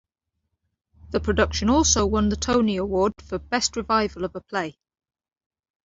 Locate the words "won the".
2.07-2.35